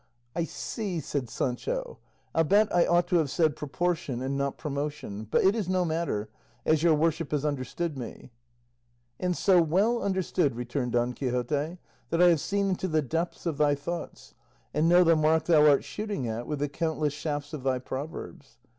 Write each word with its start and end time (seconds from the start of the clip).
"I 0.35 0.45
see," 0.45 0.99
said 0.99 1.29
Sancho; 1.29 1.99
"I'll 2.33 2.43
bet 2.43 2.73
I 2.75 2.87
ought 2.87 3.05
to 3.09 3.17
have 3.17 3.29
said 3.29 3.55
proportion, 3.55 4.19
and 4.23 4.35
not 4.35 4.57
promotion; 4.57 5.27
but 5.29 5.43
it 5.43 5.55
is 5.55 5.69
no 5.69 5.85
matter, 5.85 6.27
as 6.65 6.81
your 6.81 6.95
worship 6.95 7.29
has 7.29 7.45
understood 7.45 7.95
me." 7.99 8.31
"And 9.19 9.37
so 9.37 9.61
well 9.61 10.01
understood," 10.01 10.55
returned 10.55 10.93
Don 10.93 11.13
Quixote, 11.13 11.77
"that 12.09 12.19
I 12.19 12.29
have 12.29 12.39
seen 12.41 12.69
into 12.69 12.87
the 12.87 13.03
depths 13.03 13.45
of 13.45 13.59
thy 13.59 13.75
thoughts, 13.75 14.33
and 14.73 14.89
know 14.89 15.03
the 15.03 15.15
mark 15.15 15.45
thou 15.45 15.69
art 15.69 15.83
shooting 15.83 16.27
at 16.27 16.47
with 16.47 16.57
the 16.57 16.67
countless 16.67 17.13
shafts 17.13 17.53
of 17.53 17.61
thy 17.61 17.77
proverbs. 17.77 18.57